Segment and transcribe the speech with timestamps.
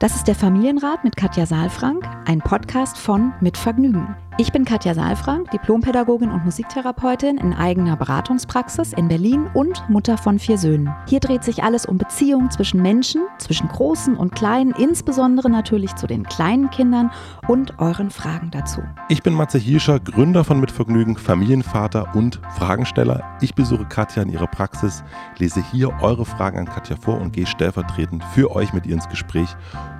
[0.00, 4.16] Das ist der Familienrat mit Katja Saalfrank, ein Podcast von Mit Vergnügen.
[4.38, 10.38] Ich bin Katja Saalfrank, Diplompädagogin und Musiktherapeutin in eigener Beratungspraxis in Berlin und Mutter von
[10.38, 10.88] vier Söhnen.
[11.06, 16.06] Hier dreht sich alles um Beziehungen zwischen Menschen, zwischen Großen und Kleinen, insbesondere natürlich zu
[16.06, 17.10] den kleinen Kindern
[17.48, 18.80] und euren Fragen dazu.
[19.10, 23.22] Ich bin Matze Hirscher, Gründer von Mit Vergnügen, Familienvater und Fragensteller.
[23.42, 25.04] Ich besuche Katja in ihrer Praxis,
[25.36, 29.08] lese hier eure Fragen an Katja vor und gehe stellvertretend für euch mit ihr ins
[29.10, 29.54] Gespräch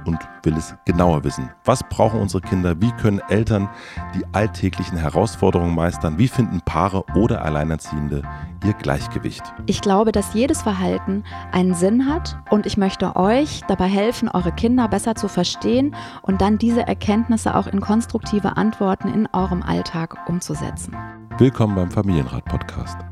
[0.05, 1.51] und will es genauer wissen.
[1.65, 2.81] Was brauchen unsere Kinder?
[2.81, 3.69] Wie können Eltern
[4.15, 6.19] die alltäglichen Herausforderungen meistern?
[6.19, 8.23] Wie finden Paare oder Alleinerziehende
[8.65, 9.43] ihr Gleichgewicht?
[9.67, 14.53] Ich glaube, dass jedes Verhalten einen Sinn hat und ich möchte euch dabei helfen, eure
[14.53, 20.17] Kinder besser zu verstehen und dann diese Erkenntnisse auch in konstruktive Antworten in eurem Alltag
[20.29, 20.97] umzusetzen.
[21.39, 23.10] Willkommen beim Familienrat Podcast.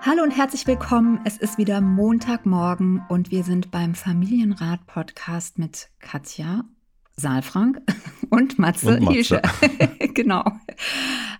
[0.00, 1.20] Hallo und herzlich willkommen.
[1.24, 6.64] Es ist wieder Montagmorgen und wir sind beim Familienrat Podcast mit Katja
[7.16, 7.80] Saalfrank
[8.30, 9.12] und Matze, und Matze.
[9.12, 9.42] Hilsche.
[10.14, 10.44] genau.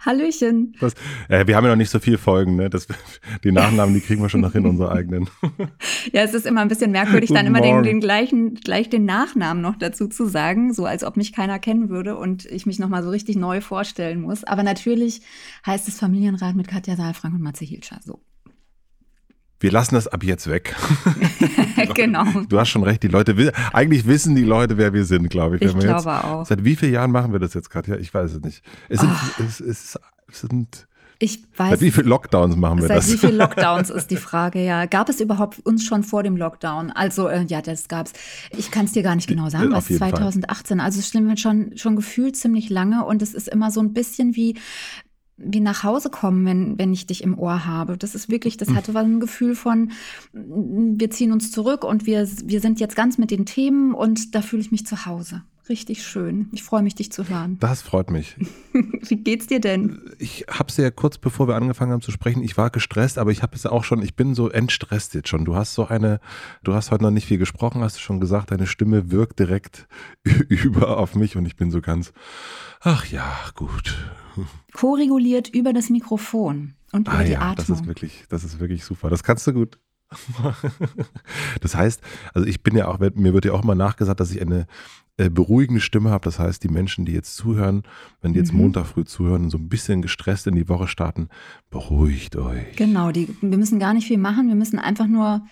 [0.04, 0.74] Hallöchen.
[0.80, 0.94] Das,
[1.28, 2.68] äh, wir haben ja noch nicht so viele Folgen, ne?
[2.68, 2.88] Das,
[3.44, 5.30] die Nachnamen, die kriegen wir schon noch in unsere eigenen.
[6.12, 9.62] ja, es ist immer ein bisschen merkwürdig, dann immer den, den, gleichen, gleich den Nachnamen
[9.62, 13.04] noch dazu zu sagen, so als ob mich keiner kennen würde und ich mich nochmal
[13.04, 14.42] so richtig neu vorstellen muss.
[14.42, 15.22] Aber natürlich
[15.64, 18.00] heißt es Familienrat mit Katja Saalfrank und Matze Hilscher.
[18.04, 18.20] So
[19.60, 20.76] wir lassen das ab jetzt weg.
[21.94, 22.24] genau.
[22.48, 25.62] Du hast schon recht, die Leute, eigentlich wissen die Leute, wer wir sind, glaube ich.
[25.62, 26.46] Ich glaube jetzt, auch.
[26.46, 27.92] Seit wie vielen Jahren machen wir das jetzt gerade?
[27.92, 28.62] Ja, ich weiß es nicht.
[28.88, 29.42] Es sind, oh.
[29.42, 29.98] es, es,
[30.28, 30.88] es sind
[31.20, 31.70] ich weiß.
[31.70, 33.06] Seit wie viele Lockdowns machen wir seit das?
[33.06, 34.86] Seit wie viele Lockdowns ist die Frage, ja.
[34.86, 36.92] Gab es überhaupt uns schon vor dem Lockdown?
[36.92, 38.12] Also, äh, ja, das gab es.
[38.56, 40.78] Ich kann es dir gar nicht genau sagen, was 2018.
[40.78, 40.86] Fall.
[40.86, 44.36] Also, es stimmt schon, schon gefühlt ziemlich lange und es ist immer so ein bisschen
[44.36, 44.54] wie,
[45.38, 47.96] wie nach Hause kommen, wenn, wenn ich dich im Ohr habe.
[47.96, 49.92] Das ist wirklich, das hatte was ein Gefühl von,
[50.32, 54.42] wir ziehen uns zurück und wir, wir sind jetzt ganz mit den Themen und da
[54.42, 55.42] fühle ich mich zu Hause.
[55.68, 56.48] Richtig schön.
[56.52, 57.58] Ich freue mich, dich zu hören.
[57.60, 58.36] Das freut mich.
[58.72, 60.00] Wie geht's dir denn?
[60.18, 63.32] Ich habe es ja kurz bevor wir angefangen haben zu sprechen, ich war gestresst, aber
[63.32, 65.44] ich habe es auch schon, ich bin so entstresst jetzt schon.
[65.44, 66.20] Du hast so eine,
[66.64, 69.88] du hast heute noch nicht viel gesprochen, hast du schon gesagt, deine Stimme wirkt direkt
[70.48, 72.12] über auf mich und ich bin so ganz,
[72.80, 73.94] ach ja, gut.
[74.72, 77.56] Co-reguliert über das Mikrofon und über ah, die ja, Atmung.
[77.56, 79.10] Das ist wirklich, das ist wirklich super.
[79.10, 79.78] Das kannst du gut.
[81.60, 82.00] das heißt,
[82.32, 84.66] also ich bin ja auch, mir wird ja auch immer nachgesagt, dass ich eine
[85.18, 86.24] äh, beruhigende Stimme habe.
[86.24, 87.82] Das heißt, die Menschen, die jetzt zuhören,
[88.22, 88.60] wenn die jetzt mhm.
[88.60, 91.28] Montag früh zuhören und so ein bisschen gestresst in die Woche starten,
[91.70, 92.76] beruhigt euch.
[92.76, 94.48] Genau, die, wir müssen gar nicht viel machen.
[94.48, 95.42] Wir müssen einfach nur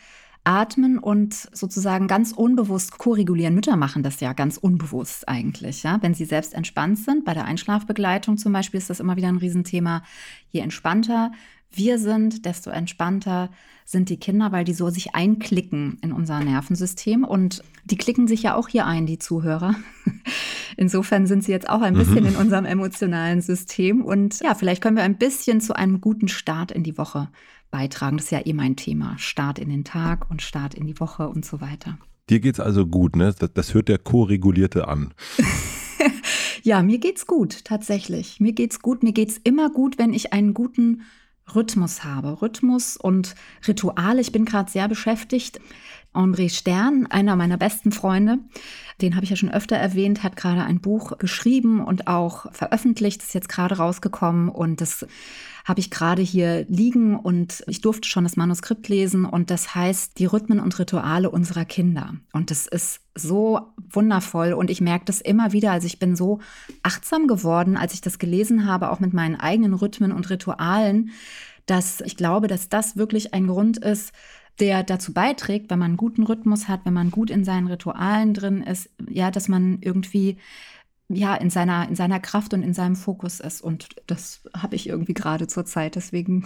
[0.47, 3.55] atmen und sozusagen ganz unbewusst koregulieren.
[3.55, 5.99] Mütter machen das ja ganz unbewusst eigentlich, ja.
[6.03, 9.39] Wenn sie selbst entspannt sind, bei der Einschlafbegleitung zum Beispiel ist das immer wieder ein
[9.39, 10.03] Riesenthema.
[10.51, 11.33] Je entspannter
[11.73, 13.51] wir sind, desto entspannter
[13.85, 17.23] sind die Kinder, weil die so sich einklicken in unser Nervensystem.
[17.25, 19.75] Und die klicken sich ja auch hier ein, die Zuhörer.
[20.77, 22.31] Insofern sind sie jetzt auch ein bisschen mhm.
[22.31, 24.03] in unserem emotionalen System.
[24.03, 27.29] Und ja, vielleicht können wir ein bisschen zu einem guten Start in die Woche
[27.77, 28.17] beitragen.
[28.17, 29.19] Das ist ja eh mein Thema.
[29.19, 31.99] Start in den Tag und Start in die Woche und so weiter.
[32.31, 33.35] Dir geht's also gut, ne?
[33.39, 35.13] Das, das hört der Co-Regulierte an.
[36.63, 38.41] ja, mir geht's gut, tatsächlich.
[38.41, 39.03] Mir geht's gut.
[39.03, 41.03] Mir geht's immer gut, wenn ich einen guten
[41.55, 42.41] Rhythmus habe.
[42.41, 43.35] Rhythmus und
[43.69, 44.23] Rituale.
[44.23, 45.61] Ich bin gerade sehr beschäftigt.
[46.15, 48.39] André Stern, einer meiner besten Freunde,
[49.03, 53.23] den habe ich ja schon öfter erwähnt, hat gerade ein Buch geschrieben und auch veröffentlicht,
[53.23, 55.07] ist jetzt gerade rausgekommen und das
[55.67, 60.17] habe ich gerade hier liegen und ich durfte schon das Manuskript lesen und das heißt
[60.17, 62.15] Die Rhythmen und Rituale unserer Kinder.
[62.33, 63.61] Und das ist so
[63.91, 65.73] wundervoll und ich merke das immer wieder.
[65.73, 66.39] Also ich bin so
[66.85, 71.11] achtsam geworden, als ich das gelesen habe, auch mit meinen eigenen Rhythmen und Ritualen,
[71.67, 74.13] dass ich glaube, dass das wirklich ein Grund ist,
[74.61, 78.35] der dazu beiträgt, wenn man einen guten Rhythmus hat, wenn man gut in seinen Ritualen
[78.35, 80.37] drin ist, ja, dass man irgendwie
[81.09, 83.61] ja, in seiner, in seiner Kraft und in seinem Fokus ist.
[83.61, 85.95] Und das habe ich irgendwie gerade zur Zeit.
[85.97, 86.45] Deswegen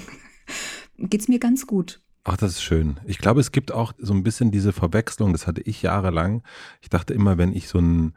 [0.98, 2.00] geht es mir ganz gut.
[2.24, 3.00] Ach, das ist schön.
[3.06, 6.42] Ich glaube, es gibt auch so ein bisschen diese Verwechslung, das hatte ich jahrelang.
[6.82, 8.14] Ich dachte immer, wenn ich so einen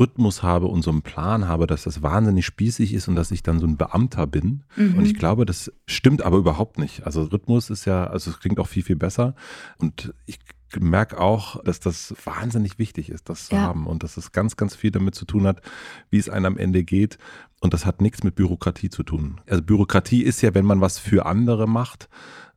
[0.00, 3.44] Rhythmus habe und so einen Plan habe, dass das wahnsinnig spießig ist und dass ich
[3.44, 4.64] dann so ein Beamter bin.
[4.74, 4.98] Mhm.
[4.98, 7.06] Und ich glaube, das stimmt aber überhaupt nicht.
[7.06, 9.36] Also Rhythmus ist ja, also es klingt auch viel, viel besser.
[9.78, 10.40] Und ich
[10.80, 13.62] merke auch, dass das wahnsinnig wichtig ist, das zu ja.
[13.62, 15.60] haben und dass es ganz, ganz viel damit zu tun hat,
[16.10, 17.18] wie es einem am Ende geht.
[17.60, 19.40] Und das hat nichts mit Bürokratie zu tun.
[19.48, 22.08] Also Bürokratie ist ja, wenn man was für andere macht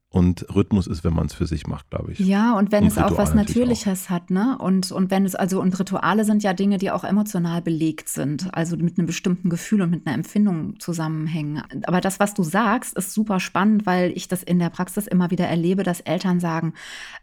[0.09, 2.19] und Rhythmus ist, wenn man es für sich macht, glaube ich.
[2.19, 4.09] Ja, und wenn und es auch was Natürliches auch.
[4.09, 4.57] hat, ne?
[4.57, 8.54] Und, und wenn es, also, und Rituale sind ja Dinge, die auch emotional belegt sind,
[8.54, 11.62] also mit einem bestimmten Gefühl und mit einer Empfindung zusammenhängen.
[11.86, 15.30] Aber das, was du sagst, ist super spannend, weil ich das in der Praxis immer
[15.30, 16.74] wieder erlebe, dass Eltern sagen,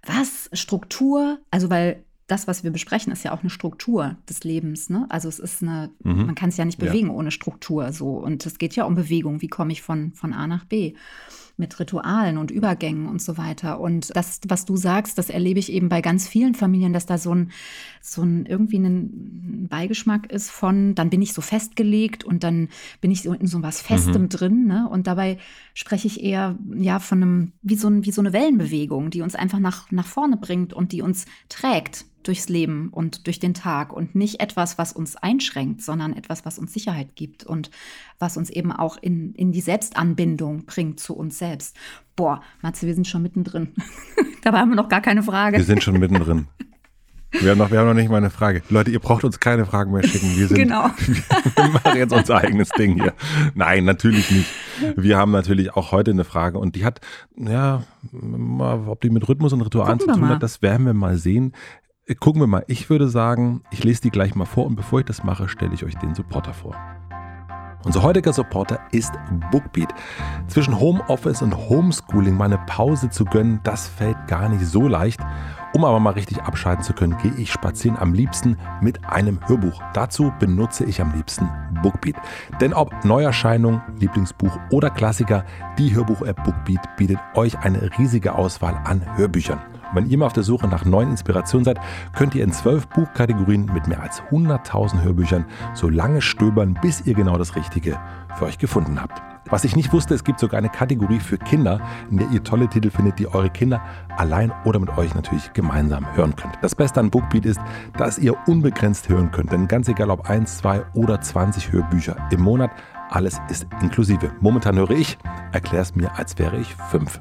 [0.04, 4.88] was, Struktur, also weil das, was wir besprechen, ist ja auch eine Struktur des Lebens.
[4.88, 5.06] Ne?
[5.08, 6.26] Also es ist eine, mhm.
[6.26, 7.12] man kann es ja nicht bewegen ja.
[7.14, 8.10] ohne Struktur so.
[8.16, 9.42] Und es geht ja um Bewegung.
[9.42, 10.94] Wie komme ich von, von A nach B?
[11.56, 13.80] Mit Ritualen und Übergängen und so weiter.
[13.80, 17.16] Und das, was du sagst, das erlebe ich eben bei ganz vielen Familien, dass da
[17.16, 17.52] so ein,
[18.00, 22.68] so ein irgendwie ein Beigeschmack ist von, dann bin ich so festgelegt und dann
[23.00, 24.28] bin ich so in so was Festem mhm.
[24.28, 24.66] drin.
[24.66, 24.88] Ne?
[24.88, 25.38] Und dabei
[25.74, 29.34] spreche ich eher ja von einem, wie so, ein, wie so eine Wellenbewegung, die uns
[29.34, 33.93] einfach nach, nach vorne bringt und die uns trägt durchs Leben und durch den Tag
[33.93, 37.71] und nicht etwas, was uns einschränkt, sondern etwas, was uns Sicherheit gibt und
[38.19, 41.76] was uns eben auch in, in die Selbstanbindung bringt zu uns selbst.
[42.17, 43.75] Boah, Matze, wir sind schon mittendrin.
[44.43, 45.56] Dabei haben wir noch gar keine Frage.
[45.56, 46.49] Wir sind schon mittendrin.
[47.41, 48.62] Wir haben, noch, wir haben noch nicht mal eine Frage.
[48.71, 50.37] Leute, ihr braucht uns keine Fragen mehr schicken.
[50.37, 50.85] Wir sind, genau.
[51.56, 53.12] wir machen jetzt unser eigenes Ding hier.
[53.55, 54.49] Nein, natürlich nicht.
[54.97, 57.00] Wir haben natürlich auch heute eine Frage und die hat,
[57.37, 57.82] ja,
[58.12, 61.53] ob die mit Rhythmus und Ritualen Gucken zu tun hat, das werden wir mal sehen.
[62.20, 62.64] Gucken wir mal.
[62.68, 65.72] Ich würde sagen, ich lese die gleich mal vor und bevor ich das mache, stelle
[65.72, 66.76] ich euch den Supporter vor.
[67.82, 69.12] Unser heutiger Supporter ist
[69.50, 69.88] Bookbeat.
[70.46, 75.20] Zwischen Homeoffice und Homeschooling mal eine Pause zu gönnen, das fällt gar nicht so leicht.
[75.72, 79.82] Um aber mal richtig abschalten zu können, gehe ich spazieren am liebsten mit einem Hörbuch.
[79.94, 81.48] Dazu benutze ich am liebsten
[81.82, 82.16] Bookbeat.
[82.60, 85.44] Denn ob Neuerscheinung, Lieblingsbuch oder Klassiker,
[85.78, 89.74] die Hörbuch-App Bookbeat bietet euch eine riesige Auswahl an Hörbüchern.
[89.94, 91.79] Wenn ihr mal auf der Suche nach neuen Inspirationen seid,
[92.14, 95.44] könnt ihr in zwölf Buchkategorien mit mehr als 100.000 Hörbüchern
[95.75, 97.99] so lange stöbern, bis ihr genau das Richtige
[98.37, 99.23] für euch gefunden habt.
[99.50, 101.81] Was ich nicht wusste, es gibt sogar eine Kategorie für Kinder,
[102.11, 103.82] in der ihr tolle Titel findet, die eure Kinder
[104.17, 106.55] allein oder mit euch natürlich gemeinsam hören könnt.
[106.62, 107.61] Das Beste an Bookbeat ist,
[107.97, 112.40] dass ihr unbegrenzt hören könnt, denn ganz egal ob 1, 2 oder 20 Hörbücher im
[112.40, 112.70] Monat,
[113.11, 114.32] alles ist inklusive.
[114.40, 115.19] Momentan höre ich,
[115.52, 117.20] erklär es mir, als wäre ich fünf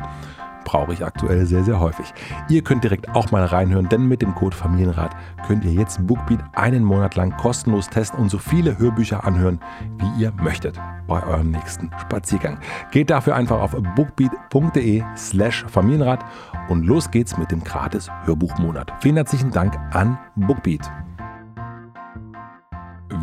[0.63, 2.13] brauche ich aktuell sehr, sehr häufig.
[2.49, 5.15] Ihr könnt direkt auch mal reinhören, denn mit dem Code Familienrat
[5.47, 9.59] könnt ihr jetzt Bookbeat einen Monat lang kostenlos testen und so viele Hörbücher anhören,
[9.99, 12.59] wie ihr möchtet bei eurem nächsten Spaziergang.
[12.91, 16.23] Geht dafür einfach auf bookbeat.de slash Familienrat
[16.69, 18.93] und los geht's mit dem gratis Hörbuchmonat.
[19.01, 20.89] Vielen herzlichen Dank an Bookbeat.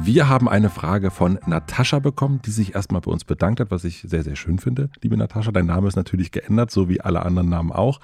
[0.03, 3.85] Wir haben eine Frage von Natascha bekommen, die sich erstmal bei uns bedankt hat, was
[3.85, 4.89] ich sehr, sehr schön finde.
[5.03, 8.01] Liebe Natascha, dein Name ist natürlich geändert, so wie alle anderen Namen auch.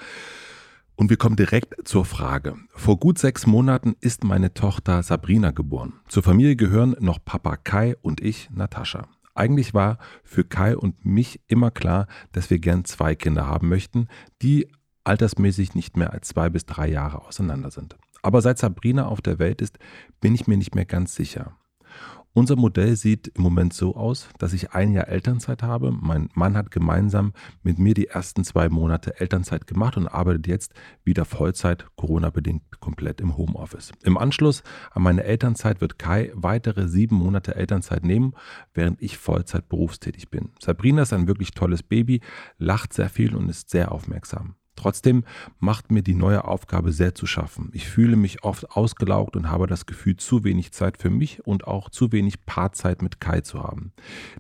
[0.97, 2.57] Und wir kommen direkt zur Frage.
[2.75, 5.95] Vor gut sechs Monaten ist meine Tochter Sabrina geboren.
[6.09, 9.07] Zur Familie gehören noch Papa Kai und ich, Natascha.
[9.35, 14.09] Eigentlich war für Kai und mich immer klar, dass wir gern zwei Kinder haben möchten,
[14.43, 14.69] die
[15.05, 17.97] altersmäßig nicht mehr als zwei bis drei Jahre auseinander sind.
[18.23, 19.79] Aber seit Sabrina auf der Welt ist,
[20.21, 21.57] bin ich mir nicht mehr ganz sicher.
[22.37, 25.91] Unser Modell sieht im Moment so aus, dass ich ein Jahr Elternzeit habe.
[25.91, 27.33] Mein Mann hat gemeinsam
[27.63, 33.23] mit mir die ersten zwei Monate Elternzeit gemacht und arbeitet jetzt wieder Vollzeit, Corona-bedingt komplett
[33.23, 33.93] im Homeoffice.
[34.03, 38.35] Im Anschluss an meine Elternzeit wird Kai weitere sieben Monate Elternzeit nehmen,
[38.75, 40.51] während ich Vollzeit berufstätig bin.
[40.61, 42.21] Sabrina ist ein wirklich tolles Baby,
[42.59, 44.57] lacht sehr viel und ist sehr aufmerksam.
[44.77, 45.25] Trotzdem
[45.59, 47.71] macht mir die neue Aufgabe sehr zu schaffen.
[47.73, 51.67] Ich fühle mich oft ausgelaugt und habe das Gefühl, zu wenig Zeit für mich und
[51.67, 53.93] auch zu wenig Paarzeit mit Kai zu haben.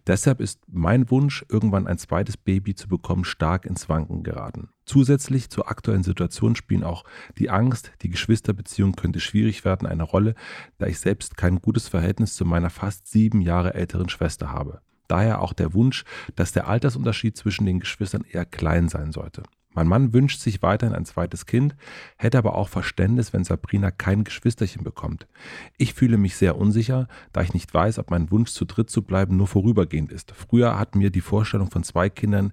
[0.07, 4.69] Deshalb ist mein Wunsch, irgendwann ein zweites Baby zu bekommen, stark ins Wanken geraten.
[4.85, 7.05] Zusätzlich zur aktuellen Situation spielen auch
[7.39, 10.35] die Angst, die Geschwisterbeziehung könnte schwierig werden, eine Rolle,
[10.79, 14.81] da ich selbst kein gutes Verhältnis zu meiner fast sieben Jahre älteren Schwester habe.
[15.09, 19.43] Daher auch der Wunsch, dass der Altersunterschied zwischen den Geschwistern eher klein sein sollte.
[19.77, 21.77] Mein Mann wünscht sich weiterhin ein zweites Kind,
[22.17, 25.29] hätte aber auch Verständnis, wenn Sabrina kein Geschwisterchen bekommt.
[25.77, 29.03] Ich fühle mich sehr unsicher, da ich nicht weiß, ob mein Wunsch zu dritt zu
[29.03, 30.33] bleiben nur vorübergehend ist.
[30.33, 32.53] Früher hat mir die Vorstellung von zwei Kindern,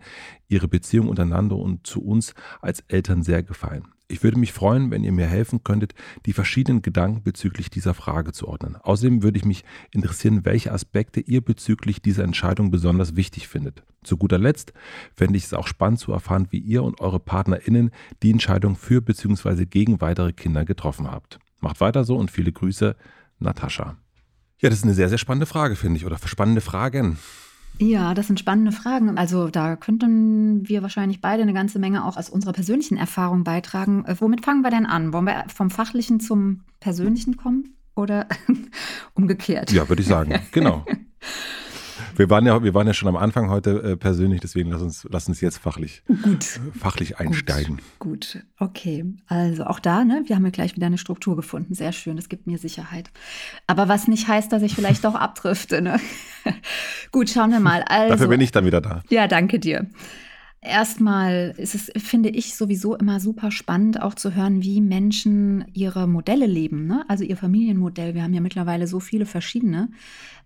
[0.50, 3.93] ihre Beziehung untereinander und zu uns als Eltern sehr gefallen.
[4.07, 5.93] Ich würde mich freuen, wenn ihr mir helfen könntet,
[6.25, 8.75] die verschiedenen Gedanken bezüglich dieser Frage zu ordnen.
[8.75, 13.83] Außerdem würde ich mich interessieren, welche Aspekte ihr bezüglich dieser Entscheidung besonders wichtig findet.
[14.03, 14.74] Zu guter Letzt
[15.15, 17.91] fände ich es auch spannend zu erfahren, wie ihr und eure PartnerInnen
[18.22, 19.65] die Entscheidung für bzw.
[19.65, 21.39] gegen weitere Kinder getroffen habt.
[21.60, 22.95] Macht weiter so und viele Grüße,
[23.39, 23.98] Natascha.
[24.60, 27.17] Ja, das ist eine sehr, sehr spannende Frage, finde ich, oder spannende Fragen.
[27.80, 29.18] Ja, das sind spannende Fragen.
[29.18, 34.06] Also da könnten wir wahrscheinlich beide eine ganze Menge auch aus unserer persönlichen Erfahrung beitragen.
[34.06, 35.12] Äh, womit fangen wir denn an?
[35.13, 38.27] Wollen wir vom Fachlichen zum Persönlichen kommen oder
[39.15, 39.72] umgekehrt?
[39.72, 40.39] Ja, würde ich sagen.
[40.51, 40.86] Genau.
[42.15, 45.08] Wir waren ja, wir waren ja schon am Anfang heute äh, persönlich, deswegen lass uns,
[45.10, 46.60] lass uns jetzt fachlich, Gut.
[46.77, 47.77] fachlich einsteigen.
[48.00, 48.13] Gut.
[48.13, 49.05] Gut, okay.
[49.27, 51.74] Also auch da, ne, wir haben ja gleich wieder eine Struktur gefunden.
[51.74, 53.10] Sehr schön, das gibt mir Sicherheit.
[53.65, 55.82] Aber was nicht heißt, dass ich vielleicht auch abdrifte.
[55.82, 56.00] Ne?
[57.12, 57.84] Gut, schauen wir mal.
[57.88, 59.03] Also, Dafür bin ich dann wieder da.
[59.10, 59.88] Ja, danke dir.
[60.63, 66.08] Erstmal ist es, finde ich, sowieso immer super spannend, auch zu hören, wie Menschen ihre
[66.08, 67.03] Modelle leben, ne?
[67.10, 68.13] also ihr Familienmodell.
[68.13, 69.89] Wir haben ja mittlerweile so viele verschiedene.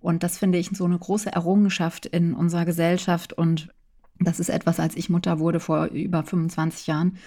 [0.01, 3.33] Und das finde ich so eine große Errungenschaft in unserer Gesellschaft.
[3.33, 3.69] Und
[4.19, 7.17] das ist etwas, als ich Mutter wurde vor über 25 Jahren.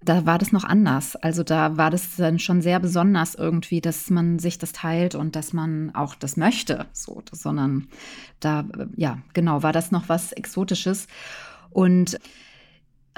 [0.00, 1.16] Da war das noch anders.
[1.16, 5.34] Also da war das dann schon sehr besonders irgendwie, dass man sich das teilt und
[5.34, 6.86] dass man auch das möchte.
[6.92, 7.88] So, sondern
[8.38, 8.64] da,
[8.94, 11.08] ja, genau, war das noch was Exotisches.
[11.70, 12.18] Und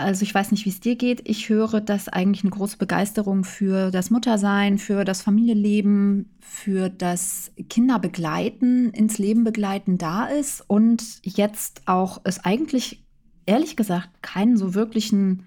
[0.00, 1.28] also ich weiß nicht, wie es dir geht.
[1.28, 7.52] Ich höre, dass eigentlich eine große Begeisterung für das Muttersein, für das Familienleben, für das
[7.68, 13.04] Kinderbegleiten, ins Leben begleiten da ist und jetzt auch es eigentlich
[13.46, 15.44] ehrlich gesagt keinen so wirklichen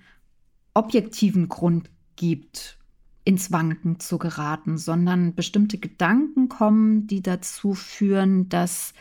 [0.74, 2.78] objektiven Grund gibt,
[3.26, 8.94] ins Wanken zu geraten, sondern bestimmte Gedanken kommen, die dazu führen, dass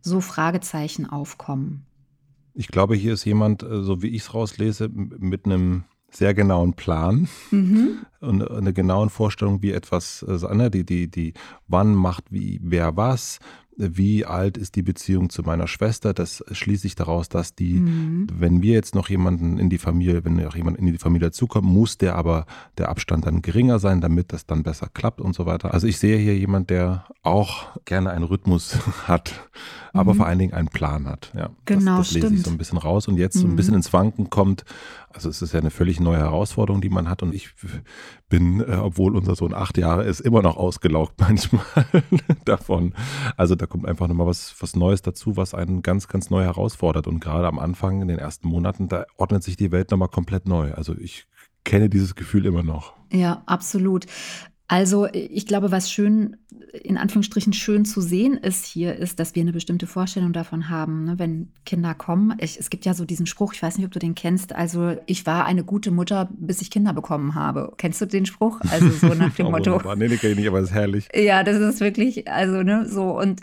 [0.00, 1.85] so Fragezeichen aufkommen.
[2.58, 6.72] Ich glaube, hier ist jemand, äh, so wie ich es rauslese, mit einem sehr genauen
[6.72, 7.98] Plan mhm.
[8.20, 11.34] und einer genauen Vorstellung, wie etwas, äh, die, die, die,
[11.68, 13.38] wann macht wie wer was,
[13.76, 16.14] wie alt ist die Beziehung zu meiner Schwester.
[16.14, 18.26] Das schließe ich daraus, dass die, mhm.
[18.32, 21.66] wenn wir jetzt noch jemanden in die Familie, wenn noch jemand in die Familie dazukommt,
[21.66, 22.46] muss der aber
[22.78, 25.74] der Abstand dann geringer sein, damit das dann besser klappt und so weiter.
[25.74, 29.48] Also ich sehe hier jemand, der auch gerne einen Rhythmus hat,
[29.92, 30.16] aber mhm.
[30.16, 31.32] vor allen Dingen einen Plan hat.
[31.36, 33.56] Ja, genau, das, das lese ich so ein bisschen raus und jetzt so ein mhm.
[33.56, 34.64] bisschen ins Wanken kommt.
[35.16, 37.48] Also es ist ja eine völlig neue Herausforderung, die man hat und ich
[38.28, 41.64] bin, äh, obwohl unser Sohn acht Jahre ist, immer noch ausgelaugt manchmal
[42.44, 42.92] davon.
[43.38, 47.06] Also da kommt einfach nochmal was, was Neues dazu, was einen ganz, ganz neu herausfordert.
[47.06, 50.46] Und gerade am Anfang, in den ersten Monaten, da ordnet sich die Welt nochmal komplett
[50.46, 50.74] neu.
[50.74, 51.26] Also ich
[51.64, 52.92] kenne dieses Gefühl immer noch.
[53.10, 54.04] Ja, absolut.
[54.68, 56.36] Also ich glaube, was schön,
[56.72, 61.04] in Anführungsstrichen schön zu sehen ist hier, ist, dass wir eine bestimmte Vorstellung davon haben,
[61.04, 62.36] ne, wenn Kinder kommen.
[62.40, 64.96] Ich, es gibt ja so diesen Spruch, ich weiß nicht, ob du den kennst, also
[65.06, 67.74] ich war eine gute Mutter, bis ich Kinder bekommen habe.
[67.76, 68.60] Kennst du den Spruch?
[68.70, 69.80] Also so nach dem oh, Motto.
[69.94, 71.08] Nee, den kenne ich nicht, aber das ist herrlich.
[71.14, 73.42] Ja, das ist wirklich, also ne, so und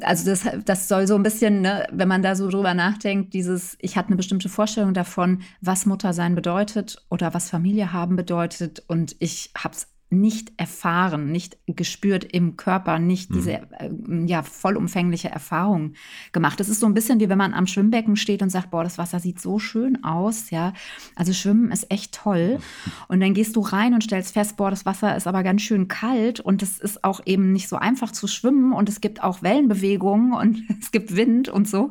[0.00, 3.76] also das, das soll so ein bisschen, ne, wenn man da so drüber nachdenkt, dieses,
[3.80, 8.82] ich hatte eine bestimmte Vorstellung davon, was Mutter sein bedeutet oder was Familie haben bedeutet
[8.88, 13.34] und ich habe es nicht erfahren, nicht gespürt im Körper, nicht mhm.
[13.34, 13.90] diese äh,
[14.26, 15.94] ja, vollumfängliche Erfahrung
[16.32, 16.60] gemacht.
[16.60, 18.98] Das ist so ein bisschen wie wenn man am Schwimmbecken steht und sagt, boah, das
[18.98, 20.72] Wasser sieht so schön aus, ja.
[21.16, 22.58] Also Schwimmen ist echt toll.
[23.08, 25.88] Und dann gehst du rein und stellst fest, boah, das Wasser ist aber ganz schön
[25.88, 29.42] kalt und es ist auch eben nicht so einfach zu schwimmen und es gibt auch
[29.42, 31.90] Wellenbewegungen und es gibt Wind und so.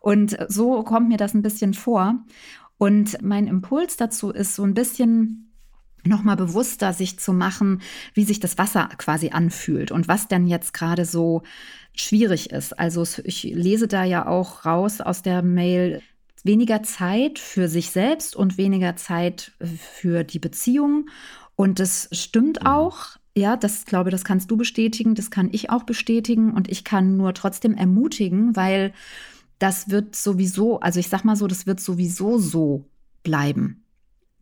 [0.00, 2.16] Und so kommt mir das ein bisschen vor.
[2.78, 5.47] Und mein Impuls dazu ist so ein bisschen
[6.04, 7.82] nochmal bewusster sich zu machen,
[8.14, 11.42] wie sich das Wasser quasi anfühlt und was denn jetzt gerade so
[11.94, 12.78] schwierig ist.
[12.78, 16.02] Also ich lese da ja auch raus aus der Mail,
[16.44, 21.08] weniger Zeit für sich selbst und weniger Zeit für die Beziehung.
[21.56, 22.66] Und das stimmt mhm.
[22.66, 23.16] auch.
[23.36, 27.16] Ja, das glaube, das kannst du bestätigen, das kann ich auch bestätigen und ich kann
[27.16, 28.92] nur trotzdem ermutigen, weil
[29.60, 32.84] das wird sowieso, also ich sag mal so, das wird sowieso so
[33.22, 33.84] bleiben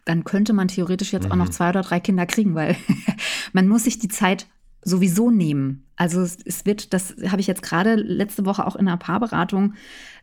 [0.06, 1.32] dann könnte man theoretisch jetzt mhm.
[1.32, 1.52] auch noch mhm.
[1.52, 2.76] zwei oder drei Kinder kriegen, weil
[3.52, 4.46] man muss sich die Zeit
[4.82, 5.84] sowieso nehmen.
[5.96, 9.74] Also es, es wird, das habe ich jetzt gerade letzte Woche auch in einer Paarberatung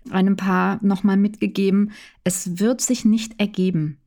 [0.09, 1.91] einem Paar nochmal mitgegeben,
[2.23, 3.99] es wird sich nicht ergeben.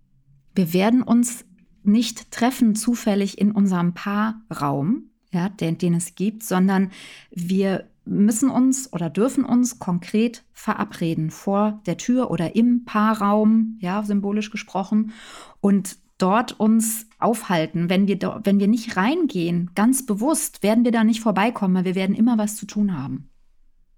[0.54, 1.44] Wir werden uns
[1.82, 6.90] nicht treffen zufällig in unserem Paarraum, ja, den, den es gibt, sondern
[7.30, 14.02] wir müssen uns oder dürfen uns konkret verabreden vor der Tür oder im Paarraum, ja,
[14.02, 15.12] symbolisch gesprochen,
[15.60, 17.90] und dort uns aufhalten.
[17.90, 21.94] Wenn wir, wenn wir nicht reingehen, ganz bewusst, werden wir da nicht vorbeikommen, weil wir
[21.94, 23.28] werden immer was zu tun haben.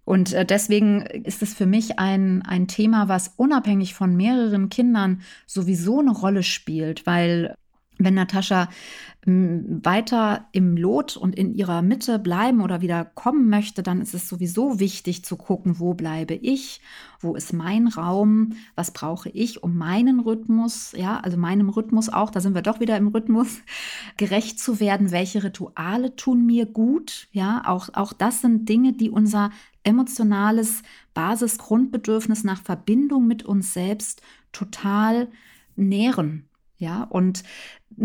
[0.05, 5.21] Und äh, deswegen ist es für mich ein, ein Thema, was unabhängig von mehreren Kindern
[5.47, 7.55] sowieso eine Rolle spielt, weil
[7.99, 8.69] wenn Natascha
[9.25, 14.15] hm, weiter im Lot und in ihrer Mitte bleiben oder wieder kommen möchte, dann ist
[14.15, 16.81] es sowieso wichtig zu gucken, wo bleibe ich,
[17.21, 22.31] wo ist mein Raum, was brauche ich, um meinen Rhythmus, ja, also meinem Rhythmus auch,
[22.31, 23.59] da sind wir doch wieder im Rhythmus,
[24.17, 29.11] gerecht zu werden, welche Rituale tun mir gut, ja, auch, auch das sind Dinge, die
[29.11, 29.51] unser
[29.83, 30.83] emotionales
[31.15, 35.29] Basisgrundbedürfnis nach Verbindung mit uns selbst total
[35.77, 36.48] nähren.
[36.79, 37.43] Ja, und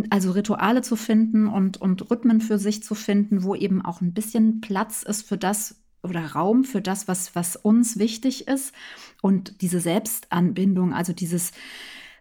[0.10, 4.14] also Rituale zu finden und, und Rhythmen für sich zu finden, wo eben auch ein
[4.14, 8.74] bisschen Platz ist für das oder Raum für das, was, was uns wichtig ist.
[9.22, 11.52] Und diese Selbstanbindung, also dieses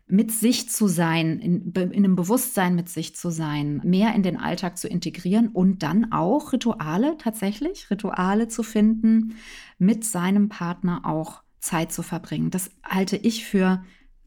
[0.06, 4.36] mit sich zu sein, in, in einem Bewusstsein mit sich zu sein, mehr in den
[4.36, 9.36] Alltag zu integrieren und dann auch Rituale tatsächlich, Rituale zu finden,
[9.78, 12.50] mit seinem Partner auch Zeit zu verbringen.
[12.50, 13.82] Das halte ich für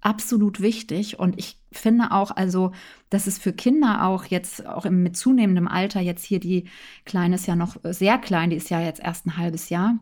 [0.06, 1.20] absolut wichtig.
[1.20, 2.72] Und ich finde auch, also,
[3.10, 6.66] dass es für Kinder auch jetzt, auch im, mit zunehmendem Alter, jetzt hier die
[7.06, 10.00] Kleine ist ja noch sehr klein, die ist ja jetzt erst ein halbes Jahr.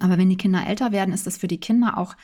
[0.00, 2.14] Aber wenn die Kinder älter werden, ist es für die Kinder auch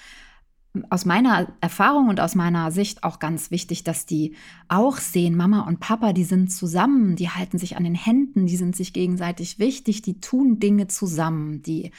[0.91, 4.35] aus meiner Erfahrung und aus meiner Sicht auch ganz wichtig, dass die
[4.69, 8.57] auch sehen, Mama und Papa, die sind zusammen, die halten sich an den Händen, die
[8.57, 11.93] sind sich gegenseitig wichtig, die tun Dinge zusammen, die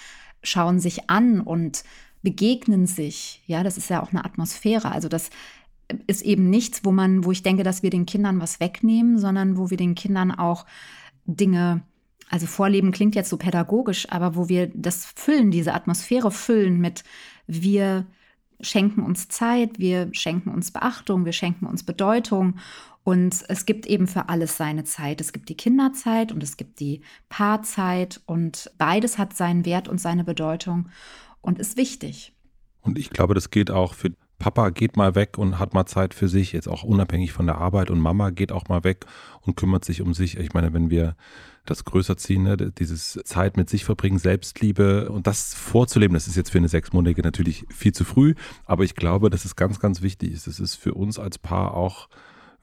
[0.43, 1.83] schauen sich an und
[2.21, 3.43] begegnen sich.
[3.47, 4.91] Ja, das ist ja auch eine Atmosphäre.
[4.91, 5.29] Also das
[6.07, 9.57] ist eben nichts, wo man, wo ich denke, dass wir den Kindern was wegnehmen, sondern
[9.57, 10.65] wo wir den Kindern auch
[11.25, 11.83] Dinge
[12.29, 17.03] also Vorleben klingt jetzt so pädagogisch, aber wo wir das füllen, diese Atmosphäre füllen mit
[17.47, 18.07] wir
[18.61, 22.57] schenken uns Zeit, wir schenken uns Beachtung, wir schenken uns Bedeutung.
[23.03, 25.21] Und es gibt eben für alles seine Zeit.
[25.21, 28.21] Es gibt die Kinderzeit und es gibt die Paarzeit.
[28.25, 30.89] Und beides hat seinen Wert und seine Bedeutung
[31.41, 32.33] und ist wichtig.
[32.81, 36.13] Und ich glaube, das gilt auch für Papa geht mal weg und hat mal Zeit
[36.13, 37.89] für sich, jetzt auch unabhängig von der Arbeit.
[37.89, 39.05] Und Mama geht auch mal weg
[39.41, 40.37] und kümmert sich um sich.
[40.37, 41.15] Ich meine, wenn wir
[41.65, 42.57] das größer ziehen, ne?
[42.57, 47.21] dieses Zeit mit sich verbringen, Selbstliebe und das vorzuleben, das ist jetzt für eine Sechsmonatige
[47.21, 50.47] natürlich viel zu früh, aber ich glaube, dass es ganz, ganz wichtig ist.
[50.47, 52.07] Es ist für uns als Paar auch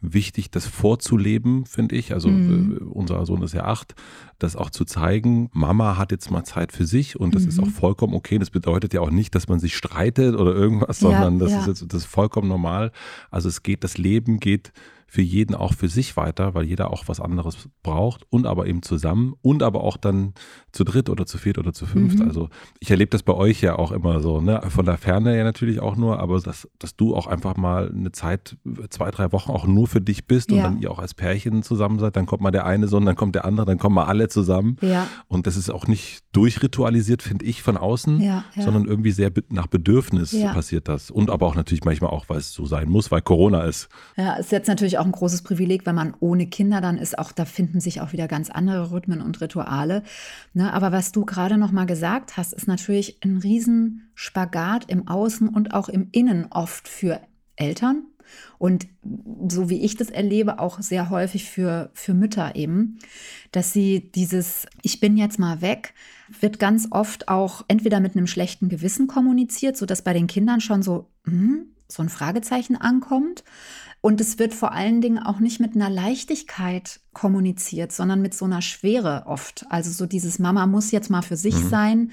[0.02, 2.12] wichtig, das vorzuleben, finde ich.
[2.12, 2.76] Also mhm.
[2.76, 3.94] Äh, unser Sohn ist ja acht,
[4.38, 5.48] das auch zu zeigen.
[5.52, 7.48] Mama hat jetzt mal Zeit für sich und das mhm.
[7.48, 8.38] ist auch vollkommen okay.
[8.38, 11.60] Das bedeutet ja auch nicht, dass man sich streitet oder irgendwas, ja, sondern das ja.
[11.60, 12.92] ist jetzt, das ist vollkommen normal.
[13.30, 14.72] Also es geht, das Leben geht
[15.12, 18.80] für jeden auch für sich weiter, weil jeder auch was anderes braucht und aber eben
[18.80, 20.32] zusammen und aber auch dann
[20.72, 22.20] zu dritt oder zu viert oder zu fünft.
[22.20, 22.28] Mhm.
[22.28, 22.48] Also
[22.80, 24.62] ich erlebe das bei euch ja auch immer so, ne?
[24.70, 28.10] Von der Ferne ja natürlich auch nur, aber dass, dass du auch einfach mal eine
[28.12, 28.56] Zeit,
[28.88, 30.56] zwei, drei Wochen auch nur für dich bist ja.
[30.56, 33.14] und dann ihr auch als Pärchen zusammen seid, dann kommt mal der eine Sohn, dann
[33.14, 34.78] kommt der andere, dann kommen mal alle zusammen.
[34.80, 35.08] Ja.
[35.28, 39.66] Und das ist auch nicht durchritualisiert, finde ich, von außen, ja, sondern irgendwie sehr nach
[39.66, 41.10] Bedürfnis passiert das.
[41.10, 43.90] Und aber auch natürlich manchmal auch, weil es so sein muss, weil Corona ist.
[44.16, 47.18] Ja, ist jetzt natürlich auch ein großes Privileg, wenn man ohne Kinder dann ist.
[47.18, 50.02] Auch da finden sich auch wieder ganz andere Rhythmen und Rituale.
[50.54, 55.48] Ne, aber was du gerade noch mal gesagt hast, ist natürlich ein Riesenspagat im Außen
[55.48, 57.20] und auch im Innen oft für
[57.56, 58.04] Eltern.
[58.58, 58.86] Und
[59.48, 62.98] so wie ich das erlebe, auch sehr häufig für, für Mütter eben,
[63.50, 65.94] dass sie dieses Ich bin jetzt mal weg,
[66.40, 70.82] wird ganz oft auch entweder mit einem schlechten Gewissen kommuniziert, sodass bei den Kindern schon
[70.82, 73.44] so, hm, so ein Fragezeichen ankommt.
[74.02, 78.44] Und es wird vor allen Dingen auch nicht mit einer Leichtigkeit kommuniziert, sondern mit so
[78.44, 79.64] einer Schwere oft.
[79.70, 81.68] Also so dieses Mama muss jetzt mal für sich mhm.
[81.68, 82.10] sein,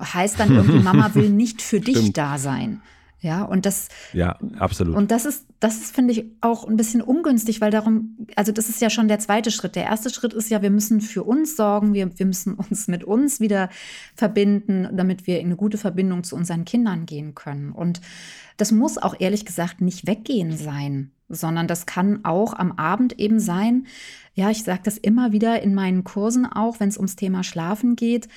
[0.00, 2.18] heißt dann irgendwie, Mama will nicht für dich Stimmt.
[2.18, 2.82] da sein.
[3.24, 3.88] Ja, und das.
[4.12, 4.94] Ja, absolut.
[4.94, 8.68] Und das ist, das ist, finde ich, auch ein bisschen ungünstig, weil darum, also das
[8.68, 9.76] ist ja schon der zweite Schritt.
[9.76, 13.02] Der erste Schritt ist ja, wir müssen für uns sorgen, wir, wir müssen uns mit
[13.02, 13.70] uns wieder
[14.14, 17.72] verbinden, damit wir in eine gute Verbindung zu unseren Kindern gehen können.
[17.72, 18.02] Und
[18.58, 23.40] das muss auch ehrlich gesagt nicht weggehen sein, sondern das kann auch am Abend eben
[23.40, 23.86] sein.
[24.36, 27.94] Ja, ich sage das immer wieder in meinen Kursen auch, wenn es ums Thema Schlafen
[27.94, 28.28] geht.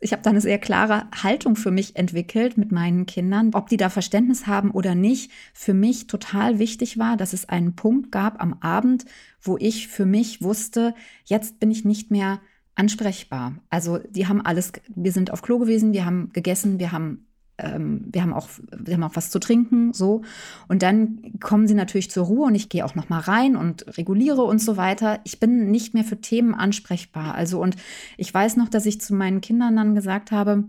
[0.00, 3.78] Ich habe da eine sehr klare Haltung für mich entwickelt mit meinen Kindern, ob die
[3.78, 5.30] da Verständnis haben oder nicht.
[5.54, 9.06] Für mich total wichtig war, dass es einen Punkt gab am Abend,
[9.40, 12.40] wo ich für mich wusste, jetzt bin ich nicht mehr
[12.74, 13.54] ansprechbar.
[13.70, 17.25] Also die haben alles, wir sind auf Klo gewesen, wir haben gegessen, wir haben
[17.58, 20.22] ähm, wir haben auch, wir haben auch was zu trinken, so.
[20.68, 23.96] Und dann kommen sie natürlich zur Ruhe und ich gehe auch noch mal rein und
[23.96, 25.20] reguliere und so weiter.
[25.24, 27.34] Ich bin nicht mehr für Themen ansprechbar.
[27.34, 27.76] Also und
[28.16, 30.64] ich weiß noch, dass ich zu meinen Kindern dann gesagt habe,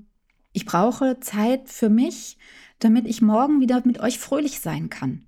[0.54, 2.38] ich brauche Zeit für mich,
[2.80, 5.24] damit ich morgen wieder mit euch fröhlich sein kann.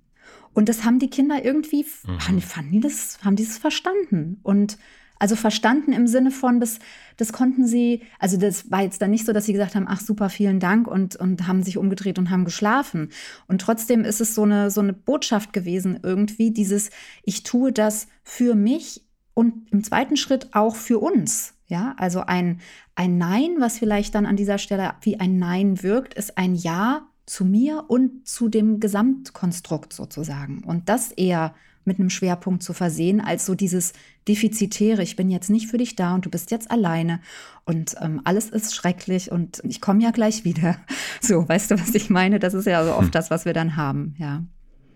[0.52, 2.40] Und das haben die Kinder irgendwie, mhm.
[2.40, 4.40] fanden die das, haben die das verstanden.
[4.42, 4.78] Und
[5.20, 6.78] also verstanden im Sinne von, das,
[7.18, 10.00] das konnten sie, also das war jetzt dann nicht so, dass sie gesagt haben, ach
[10.00, 13.10] super, vielen Dank und, und haben sich umgedreht und haben geschlafen.
[13.46, 16.90] Und trotzdem ist es so eine, so eine Botschaft gewesen irgendwie, dieses,
[17.22, 19.04] ich tue das für mich
[19.34, 21.54] und im zweiten Schritt auch für uns.
[21.66, 22.60] Ja, also ein,
[22.96, 27.06] ein Nein, was vielleicht dann an dieser Stelle wie ein Nein wirkt, ist ein Ja
[27.26, 30.64] zu mir und zu dem Gesamtkonstrukt sozusagen.
[30.64, 31.54] Und das eher
[31.84, 33.92] mit einem Schwerpunkt zu versehen, als so dieses
[34.28, 37.20] Defizitäre, ich bin jetzt nicht für dich da und du bist jetzt alleine
[37.64, 40.76] und ähm, alles ist schrecklich und ich komme ja gleich wieder.
[41.22, 42.38] So, weißt du, was ich meine?
[42.38, 43.10] Das ist ja so oft hm.
[43.10, 44.42] das, was wir dann haben, ja.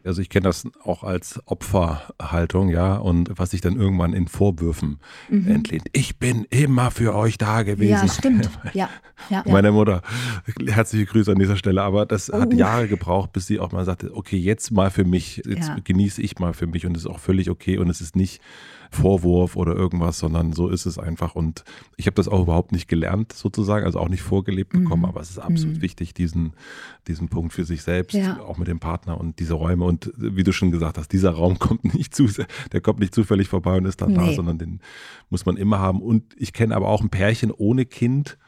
[0.05, 4.99] Also ich kenne das auch als Opferhaltung, ja, und was sich dann irgendwann in Vorwürfen
[5.31, 5.49] mhm.
[5.51, 5.87] entlehnt.
[5.93, 8.07] Ich bin immer für euch da gewesen.
[8.07, 8.51] Ja, stimmt.
[8.73, 8.89] Ja,
[9.31, 10.03] ja, Meine Mutter,
[10.67, 12.41] herzliche Grüße an dieser Stelle, aber das oh.
[12.41, 15.77] hat Jahre gebraucht, bis sie auch mal sagte, okay, jetzt mal für mich, jetzt ja.
[15.83, 18.41] genieße ich mal für mich und es ist auch völlig okay und es ist nicht
[18.95, 21.35] Vorwurf oder irgendwas, sondern so ist es einfach.
[21.35, 21.65] Und
[21.97, 25.09] ich habe das auch überhaupt nicht gelernt, sozusagen, also auch nicht vorgelebt bekommen, mhm.
[25.09, 25.83] aber es ist absolut mhm.
[25.83, 26.53] wichtig, diesen,
[27.07, 28.41] diesen Punkt für sich selbst, ja.
[28.41, 29.85] auch mit dem Partner und diese Räume.
[29.85, 32.29] Und wie du schon gesagt hast, dieser Raum kommt nicht zu,
[32.73, 34.17] der kommt nicht zufällig vorbei und ist dann nee.
[34.17, 34.81] da, sondern den
[35.31, 36.01] muss man immer haben.
[36.01, 38.39] Und ich kenne aber auch ein Pärchen ohne Kind,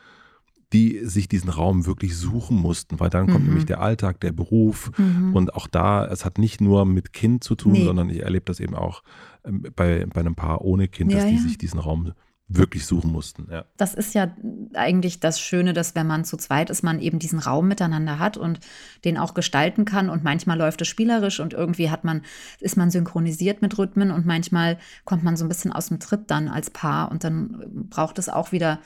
[0.77, 3.47] die sich diesen Raum wirklich suchen mussten, weil dann kommt mhm.
[3.47, 5.35] nämlich der Alltag, der Beruf mhm.
[5.35, 7.85] und auch da, es hat nicht nur mit Kind zu tun, nee.
[7.85, 9.03] sondern ich erlebe das eben auch
[9.45, 11.41] ähm, bei, bei einem Paar ohne Kind, ja, dass die ja.
[11.41, 12.13] sich diesen Raum
[12.49, 13.49] wirklich suchen mussten.
[13.51, 13.65] Ja.
[13.77, 14.31] Das ist ja
[14.75, 18.37] eigentlich das Schöne, dass wenn man zu zweit ist, man eben diesen Raum miteinander hat
[18.37, 18.61] und
[19.05, 20.09] den auch gestalten kann.
[20.09, 22.23] Und manchmal läuft es spielerisch und irgendwie hat man,
[22.61, 26.31] ist man synchronisiert mit Rhythmen und manchmal kommt man so ein bisschen aus dem Tritt
[26.31, 28.79] dann als Paar und dann braucht es auch wieder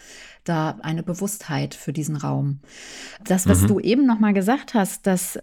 [0.45, 2.61] da eine Bewusstheit für diesen Raum.
[3.25, 3.67] Das, was mhm.
[3.67, 5.39] du eben noch mal gesagt hast, dass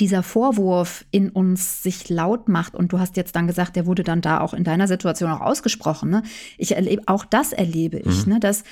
[0.00, 4.02] dieser Vorwurf in uns sich laut macht und du hast jetzt dann gesagt, der wurde
[4.02, 6.10] dann da auch in deiner Situation auch ausgesprochen.
[6.10, 6.22] Ne?
[6.58, 8.34] Ich erlebe, auch das erlebe ich, mhm.
[8.34, 8.40] ne?
[8.40, 8.64] dass,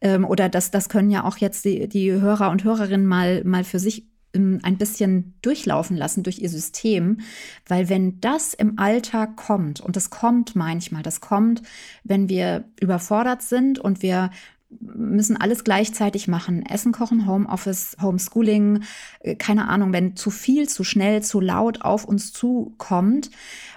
[0.00, 3.64] ähm, oder das, das können ja auch jetzt die, die Hörer und Hörerinnen mal, mal
[3.64, 7.20] für sich ähm, ein bisschen durchlaufen lassen durch ihr System,
[7.66, 11.62] weil wenn das im Alltag kommt, und das kommt manchmal, das kommt,
[12.04, 14.30] wenn wir überfordert sind und wir
[14.68, 16.64] müssen alles gleichzeitig machen.
[16.66, 18.82] Essen, kochen, Homeoffice, Homeschooling,
[19.20, 23.30] äh, keine Ahnung, wenn zu viel, zu schnell, zu laut auf uns zukommt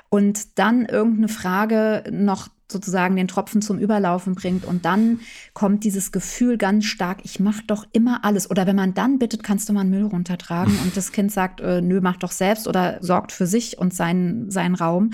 [0.10, 5.22] und dann irgendeine Frage noch sozusagen den Tropfen zum Überlaufen bringt und dann
[5.54, 8.50] kommt dieses Gefühl ganz stark, ich mache doch immer alles.
[8.52, 11.62] Oder wenn man dann bittet, kannst du mal einen Müll runtertragen und das Kind sagt,
[11.62, 15.12] äh, nö, mach doch selbst oder sorgt für sich und seinen, seinen Raum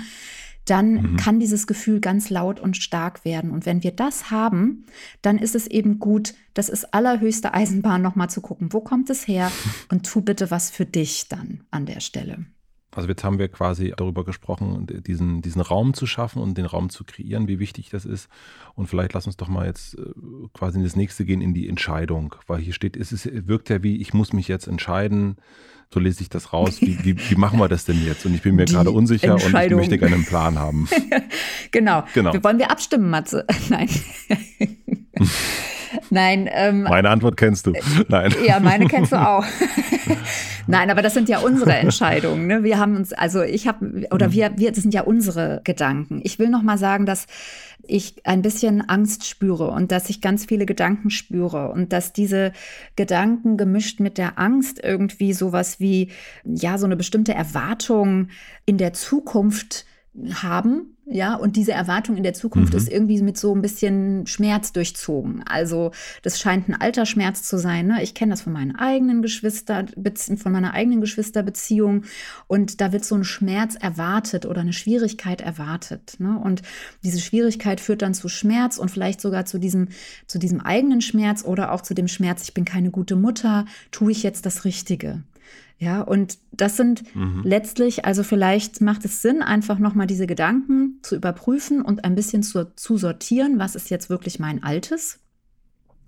[0.66, 1.16] dann mhm.
[1.16, 3.50] kann dieses Gefühl ganz laut und stark werden.
[3.50, 4.84] Und wenn wir das haben,
[5.22, 9.26] dann ist es eben gut, das ist allerhöchste Eisenbahn, nochmal zu gucken, wo kommt es
[9.26, 9.50] her
[9.90, 12.46] und tu bitte was für dich dann an der Stelle.
[12.96, 16.88] Also jetzt haben wir quasi darüber gesprochen, diesen, diesen Raum zu schaffen und den Raum
[16.88, 18.28] zu kreieren, wie wichtig das ist.
[18.74, 20.02] Und vielleicht lass uns doch mal jetzt äh,
[20.54, 22.34] quasi in das nächste gehen, in die Entscheidung.
[22.46, 25.36] Weil hier steht, es ist, wirkt ja wie, ich muss mich jetzt entscheiden.
[25.92, 26.80] So lese ich das raus.
[26.80, 28.26] Wie, wie, wie machen wir das denn jetzt?
[28.26, 30.88] Und ich bin mir die gerade unsicher und ich möchte gerne einen Plan haben.
[31.70, 32.04] genau.
[32.12, 32.32] genau.
[32.42, 33.46] Wollen wir abstimmen, Matze?
[33.68, 33.88] Nein.
[36.10, 36.48] Nein.
[36.52, 37.72] Ähm, meine Antwort kennst du.
[38.08, 38.34] Nein.
[38.46, 39.44] Ja, meine kennst du auch.
[40.66, 42.46] Nein, aber das sind ja unsere Entscheidungen.
[42.46, 42.64] Ne?
[42.64, 44.32] Wir haben uns, also ich habe, oder mhm.
[44.32, 46.20] wir, wir, das sind ja unsere Gedanken.
[46.24, 47.26] Ich will noch mal sagen, dass
[47.88, 52.52] ich ein bisschen Angst spüre und dass ich ganz viele Gedanken spüre und dass diese
[52.96, 56.10] Gedanken gemischt mit der Angst irgendwie sowas wie,
[56.44, 58.28] ja, so eine bestimmte Erwartung
[58.64, 59.86] in der Zukunft
[60.42, 62.78] haben, ja, und diese Erwartung in der Zukunft mhm.
[62.78, 65.44] ist irgendwie mit so ein bisschen Schmerz durchzogen.
[65.46, 65.92] Also
[66.22, 67.86] das scheint ein alter Schmerz zu sein.
[67.86, 68.02] Ne?
[68.02, 69.88] Ich kenne das von meinen eigenen Geschwistern,
[70.36, 72.02] von meiner eigenen Geschwisterbeziehung.
[72.48, 76.16] Und da wird so ein Schmerz erwartet oder eine Schwierigkeit erwartet.
[76.18, 76.40] Ne?
[76.42, 76.62] Und
[77.04, 79.88] diese Schwierigkeit führt dann zu Schmerz und vielleicht sogar zu diesem,
[80.26, 84.10] zu diesem eigenen Schmerz oder auch zu dem Schmerz, ich bin keine gute Mutter, tue
[84.10, 85.22] ich jetzt das Richtige.
[85.78, 87.42] Ja, und das sind mhm.
[87.44, 92.42] letztlich, also vielleicht macht es Sinn, einfach nochmal diese Gedanken zu überprüfen und ein bisschen
[92.42, 95.20] zu, zu sortieren, was ist jetzt wirklich mein Altes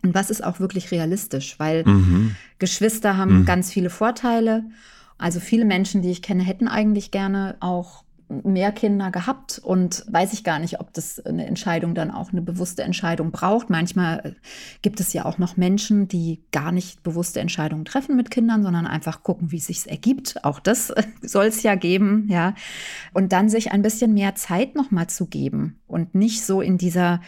[0.03, 2.35] und was ist auch wirklich realistisch, weil mhm.
[2.59, 3.45] Geschwister haben mhm.
[3.45, 4.65] ganz viele Vorteile.
[5.19, 10.33] Also viele Menschen, die ich kenne, hätten eigentlich gerne auch mehr Kinder gehabt und weiß
[10.35, 13.71] ich gar nicht, ob das eine Entscheidung dann auch eine bewusste Entscheidung braucht.
[13.71, 14.33] Manchmal äh,
[14.83, 18.87] gibt es ja auch noch Menschen, die gar nicht bewusste Entscheidungen treffen mit Kindern, sondern
[18.87, 20.45] einfach gucken, wie es sich ergibt.
[20.45, 22.55] Auch das soll es ja geben, ja.
[23.15, 27.21] Und dann sich ein bisschen mehr Zeit nochmal zu geben und nicht so in dieser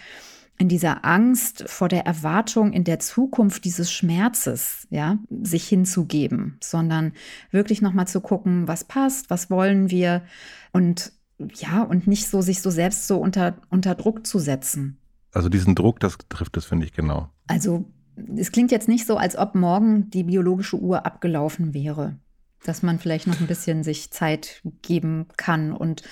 [0.60, 7.12] in dieser Angst vor der Erwartung in der Zukunft dieses Schmerzes, ja, sich hinzugeben, sondern
[7.50, 10.22] wirklich nochmal zu gucken, was passt, was wollen wir
[10.72, 11.12] und
[11.54, 14.98] ja, und nicht so sich so selbst so unter, unter Druck zu setzen.
[15.32, 17.30] Also diesen Druck, das trifft es, finde ich, genau.
[17.46, 17.86] Also
[18.36, 22.18] es klingt jetzt nicht so, als ob morgen die biologische Uhr abgelaufen wäre
[22.64, 26.02] dass man vielleicht noch ein bisschen sich Zeit geben kann und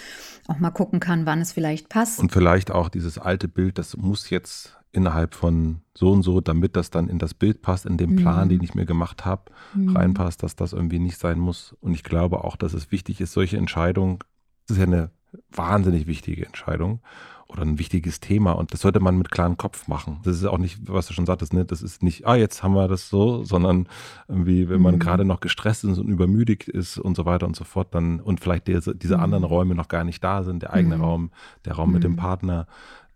[0.47, 2.19] auch mal gucken kann, wann es vielleicht passt.
[2.19, 6.75] Und vielleicht auch dieses alte Bild, das muss jetzt innerhalb von so und so, damit
[6.75, 8.51] das dann in das Bild passt, in den Plan, mhm.
[8.51, 9.97] den ich mir gemacht habe, mhm.
[9.97, 11.77] reinpasst, dass das irgendwie nicht sein muss.
[11.81, 14.19] Und ich glaube auch, dass es wichtig ist, solche Entscheidungen,
[14.67, 15.11] das ist ja eine
[15.51, 17.01] wahnsinnig wichtige Entscheidung
[17.49, 20.21] oder ein wichtiges Thema und das sollte man mit klarem Kopf machen.
[20.23, 21.65] Das ist auch nicht, was du schon sagtest, ne?
[21.65, 23.89] das ist nicht, ah, jetzt haben wir das so, sondern
[24.29, 24.99] irgendwie, wenn man mhm.
[24.99, 28.41] gerade noch gestresst ist und übermüdigt ist und so weiter und so fort, dann und
[28.41, 29.23] vielleicht diese, diese mhm.
[29.23, 31.03] anderen Räume noch gar nicht da sind, der eigene mhm.
[31.03, 31.31] Raum,
[31.65, 32.17] der Raum mit dem mhm.
[32.17, 32.67] Partner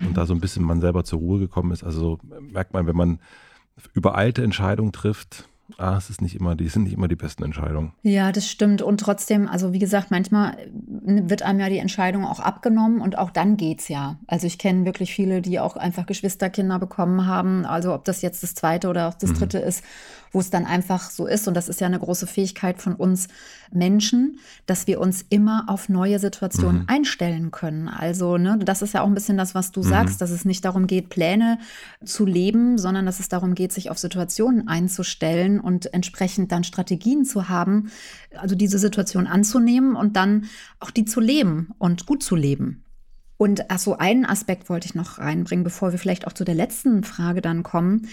[0.00, 1.84] und da so ein bisschen man selber zur Ruhe gekommen ist.
[1.84, 3.20] Also merkt man, wenn man
[3.92, 7.92] übereilte Entscheidungen trifft, ah, es ist nicht immer, die sind nicht immer die besten Entscheidungen.
[8.02, 8.82] Ja, das stimmt.
[8.82, 10.56] Und trotzdem, also wie gesagt, manchmal
[11.04, 14.16] wird einem ja die Entscheidung auch abgenommen und auch dann geht's ja.
[14.26, 17.66] Also ich kenne wirklich viele, die auch einfach Geschwisterkinder bekommen haben.
[17.66, 19.34] Also ob das jetzt das zweite oder auch das mhm.
[19.34, 19.82] dritte ist
[20.32, 23.28] wo es dann einfach so ist, und das ist ja eine große Fähigkeit von uns
[23.70, 26.88] Menschen, dass wir uns immer auf neue Situationen mhm.
[26.88, 27.88] einstellen können.
[27.88, 29.88] Also, ne, das ist ja auch ein bisschen das, was du mhm.
[29.88, 31.58] sagst, dass es nicht darum geht, Pläne
[32.04, 37.24] zu leben, sondern dass es darum geht, sich auf Situationen einzustellen und entsprechend dann Strategien
[37.24, 37.90] zu haben,
[38.36, 40.46] also diese Situation anzunehmen und dann
[40.80, 42.84] auch die zu leben und gut zu leben.
[43.42, 46.54] Und ach so, einen Aspekt wollte ich noch reinbringen, bevor wir vielleicht auch zu der
[46.54, 48.06] letzten Frage dann kommen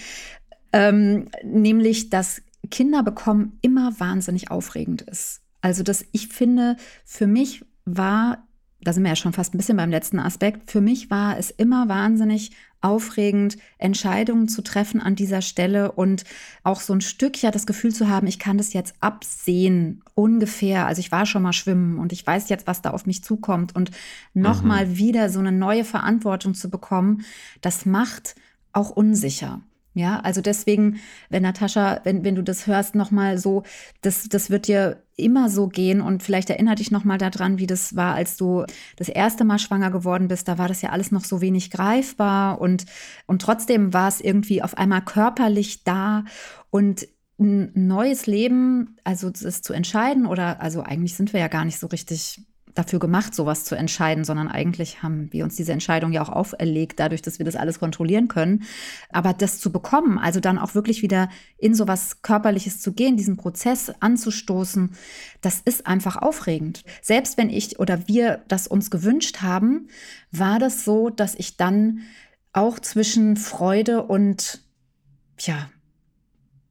[0.73, 5.41] ähm, nämlich dass Kinder bekommen immer wahnsinnig aufregend ist.
[5.61, 8.47] Also, dass ich finde, für mich war,
[8.81, 11.51] da sind wir ja schon fast ein bisschen beim letzten Aspekt, für mich war es
[11.51, 12.51] immer wahnsinnig
[12.81, 16.23] aufregend, Entscheidungen zu treffen an dieser Stelle und
[16.63, 20.87] auch so ein Stück ja das Gefühl zu haben, ich kann das jetzt absehen, ungefähr.
[20.87, 23.75] Also ich war schon mal schwimmen und ich weiß jetzt, was da auf mich zukommt
[23.75, 23.91] und
[24.33, 24.97] nochmal mhm.
[24.97, 27.25] wieder so eine neue Verantwortung zu bekommen,
[27.59, 28.35] das macht
[28.71, 29.61] auch unsicher.
[29.99, 33.63] Ja, also deswegen, wenn Natascha, wenn, wenn du das hörst, nochmal so,
[34.01, 37.97] das, das wird dir immer so gehen und vielleicht erinnert dich nochmal daran, wie das
[37.97, 38.63] war, als du
[38.95, 40.47] das erste Mal schwanger geworden bist.
[40.47, 42.85] Da war das ja alles noch so wenig greifbar und,
[43.27, 46.23] und trotzdem war es irgendwie auf einmal körperlich da
[46.69, 47.05] und
[47.37, 51.79] ein neues Leben, also das zu entscheiden oder, also eigentlich sind wir ja gar nicht
[51.79, 56.21] so richtig dafür gemacht, sowas zu entscheiden, sondern eigentlich haben wir uns diese Entscheidung ja
[56.21, 58.63] auch auferlegt, dadurch, dass wir das alles kontrollieren können.
[59.11, 63.37] Aber das zu bekommen, also dann auch wirklich wieder in sowas Körperliches zu gehen, diesen
[63.37, 64.91] Prozess anzustoßen,
[65.41, 66.83] das ist einfach aufregend.
[67.01, 69.87] Selbst wenn ich oder wir das uns gewünscht haben,
[70.31, 72.01] war das so, dass ich dann
[72.53, 74.61] auch zwischen Freude und,
[75.39, 75.69] ja,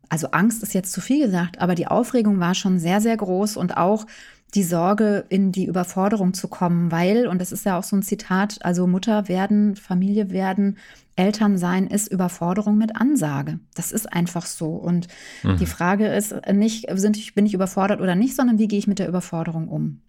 [0.08, 3.56] also Angst ist jetzt zu viel gesagt, aber die Aufregung war schon sehr, sehr groß
[3.56, 4.06] und auch
[4.54, 8.02] die Sorge, in die Überforderung zu kommen, weil, und das ist ja auch so ein
[8.02, 10.78] Zitat, also Mutter werden, Familie werden,
[11.16, 13.58] Eltern sein ist Überforderung mit Ansage.
[13.74, 14.68] Das ist einfach so.
[14.68, 15.08] Und
[15.42, 15.56] mhm.
[15.56, 19.00] die Frage ist nicht, sind, bin ich überfordert oder nicht, sondern wie gehe ich mit
[19.00, 20.00] der Überforderung um?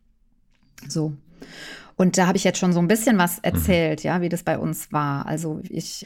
[0.87, 1.13] So.
[1.95, 3.43] Und da habe ich jetzt schon so ein bisschen was mhm.
[3.43, 4.07] erzählt, mhm.
[4.07, 5.25] ja, wie das bei uns war.
[5.25, 6.05] Also ich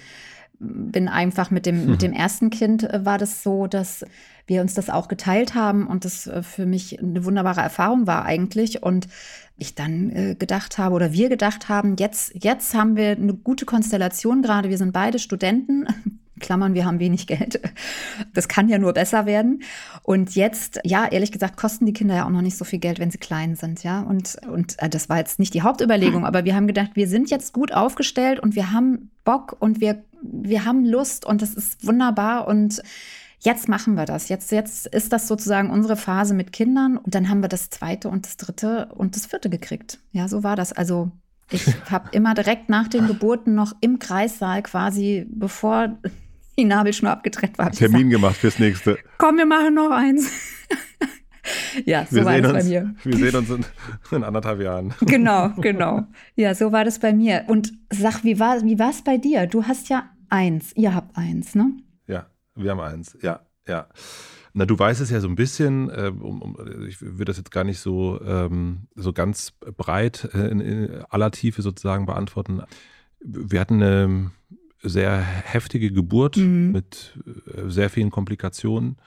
[0.63, 4.06] bin einfach mit dem, mit dem ersten Kind äh, war das so, dass
[4.45, 8.26] wir uns das auch geteilt haben und das äh, für mich eine wunderbare Erfahrung war
[8.26, 8.84] eigentlich.
[8.84, 9.08] Und
[9.58, 13.65] ich dann äh, gedacht habe oder wir gedacht haben, jetzt, jetzt haben wir eine gute
[13.65, 14.69] Konstellation gerade.
[14.69, 15.88] Wir sind beide Studenten.
[16.39, 17.60] Klammern, wir haben wenig Geld.
[18.34, 19.63] Das kann ja nur besser werden.
[20.02, 23.00] Und jetzt, ja, ehrlich gesagt, kosten die Kinder ja auch noch nicht so viel Geld,
[23.00, 24.02] wenn sie klein sind, ja.
[24.02, 27.30] Und, und äh, das war jetzt nicht die Hauptüberlegung, aber wir haben gedacht, wir sind
[27.30, 31.86] jetzt gut aufgestellt und wir haben Bock und wir, wir haben Lust und das ist
[31.86, 32.82] wunderbar und
[33.43, 34.30] jetzt machen wir das.
[34.30, 36.98] Jetzt, jetzt ist das sozusagen unsere Phase mit Kindern.
[36.98, 40.00] Und dann haben wir das zweite und das dritte und das vierte gekriegt.
[40.12, 40.74] Ja, so war das.
[40.74, 41.12] Also
[41.54, 45.98] ich habe immer direkt nach den Geburten noch im Kreissaal quasi, bevor
[46.58, 47.72] die Nabelschnur abgetrennt war.
[47.72, 48.98] Termin gesagt, gemacht fürs nächste.
[49.18, 50.30] Komm, wir machen noch eins.
[51.86, 52.96] ja, so wir war das uns, bei mir.
[53.04, 53.66] Wir sehen uns in,
[54.12, 54.94] in, anderthalb Jahren.
[55.02, 56.04] genau, genau.
[56.36, 57.46] Ja, so war das bei mir.
[57.48, 59.48] Und sag, wie war wie es bei dir?
[59.48, 61.72] Du hast ja eins, ihr habt eins, ne?
[62.56, 63.88] Wir haben eins, ja, ja.
[64.56, 67.52] Na, du weißt es ja so ein bisschen, äh, um, um, ich würde das jetzt
[67.52, 72.62] gar nicht so, ähm, so ganz breit äh, in, in, aller Tiefe sozusagen beantworten.
[73.20, 74.32] Wir hatten eine
[74.84, 76.72] sehr heftige Geburt mhm.
[76.72, 78.98] mit äh, sehr vielen Komplikationen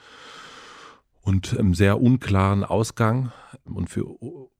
[1.21, 3.31] und einem sehr unklaren Ausgang.
[3.65, 4.05] Und für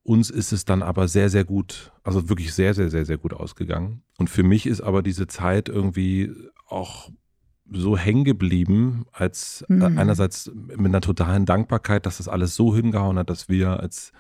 [0.05, 3.33] uns ist es dann aber sehr, sehr gut, also wirklich sehr, sehr, sehr, sehr gut
[3.33, 4.03] ausgegangen.
[4.19, 6.33] Und für mich ist aber diese Zeit irgendwie
[6.69, 7.11] auch
[7.71, 9.99] so hängen geblieben, als äh, mhm.
[9.99, 14.13] einerseits mit einer totalen Dankbarkeit, dass das alles so hingehauen hat, dass wir als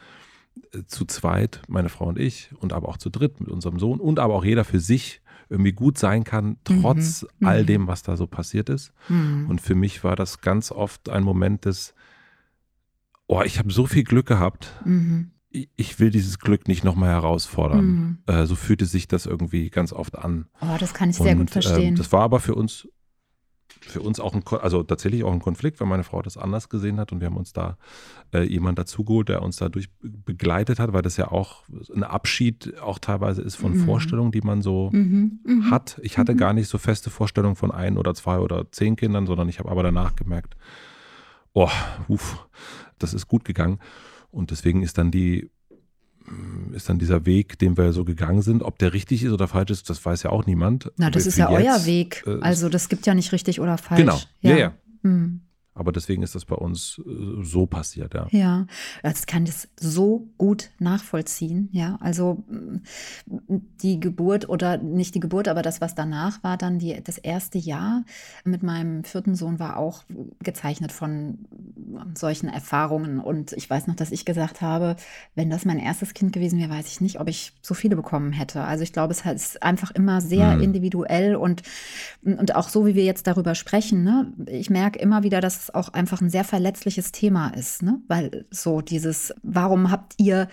[0.72, 4.00] äh, zu zweit, meine Frau und ich, und aber auch zu dritt mit unserem Sohn
[4.00, 7.46] und aber auch jeder für sich irgendwie gut sein kann, trotz mhm.
[7.46, 7.66] all mhm.
[7.66, 8.92] dem, was da so passiert ist.
[9.08, 9.46] Mhm.
[9.48, 11.94] Und für mich war das ganz oft ein Moment des,
[13.26, 14.72] oh, ich habe so viel Glück gehabt.
[14.84, 15.30] Mhm.
[15.76, 17.86] Ich will dieses Glück nicht nochmal herausfordern.
[17.86, 18.18] Mhm.
[18.26, 20.46] Äh, so fühlte sich das irgendwie ganz oft an.
[20.60, 21.94] Oh, das kann ich sehr und, gut verstehen.
[21.94, 22.88] Äh, das war aber für uns
[23.86, 26.98] für uns auch ein, also tatsächlich auch ein Konflikt, weil meine Frau das anders gesehen
[26.98, 27.76] hat und wir haben uns da
[28.32, 31.62] äh, jemand dazugeholt, der uns dadurch begleitet hat, weil das ja auch
[31.94, 33.84] ein Abschied auch teilweise ist von mhm.
[33.84, 35.40] Vorstellungen, die man so mhm.
[35.44, 35.70] Mhm.
[35.70, 35.98] hat.
[36.02, 36.38] Ich hatte mhm.
[36.38, 39.70] gar nicht so feste Vorstellungen von ein oder zwei oder zehn Kindern, sondern ich habe
[39.70, 40.56] aber danach gemerkt,
[41.52, 41.70] oh,
[42.08, 42.46] uff,
[42.98, 43.78] das ist gut gegangen.
[44.30, 45.50] Und deswegen ist dann die
[46.72, 48.62] ist dann dieser Weg, den wir so gegangen sind.
[48.62, 50.90] Ob der richtig ist oder falsch ist, das weiß ja auch niemand.
[50.96, 52.24] Na, das ist ja jetzt, euer Weg.
[52.26, 54.00] Äh, also das gibt ja nicht richtig oder falsch.
[54.00, 54.56] Genau, ja, ja.
[54.56, 54.72] ja.
[55.02, 55.40] Hm.
[55.76, 58.26] Aber deswegen ist das bei uns äh, so passiert, ja.
[58.30, 58.66] Ja,
[59.02, 61.98] das kann das so gut nachvollziehen, ja.
[62.00, 62.42] Also
[63.82, 67.58] die Geburt oder nicht die Geburt, aber das, was danach war, dann die, das erste
[67.58, 68.04] Jahr
[68.44, 70.04] mit meinem vierten Sohn war auch
[70.42, 71.38] gezeichnet von
[72.14, 73.20] solchen Erfahrungen.
[73.20, 74.96] Und ich weiß noch, dass ich gesagt habe,
[75.34, 78.32] wenn das mein erstes Kind gewesen wäre, weiß ich nicht, ob ich so viele bekommen
[78.32, 78.62] hätte.
[78.62, 80.62] Also ich glaube, es ist einfach immer sehr mhm.
[80.62, 81.62] individuell und,
[82.22, 84.04] und auch so, wie wir jetzt darüber sprechen.
[84.04, 84.32] Ne?
[84.46, 87.82] Ich merke immer wieder, dass auch einfach ein sehr verletzliches Thema ist.
[87.82, 88.00] Ne?
[88.08, 90.48] Weil so dieses, warum habt ihr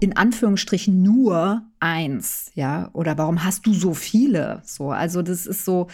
[0.00, 4.62] in Anführungsstrichen nur eins, ja, oder warum hast du so viele?
[4.64, 5.88] So, also das ist so,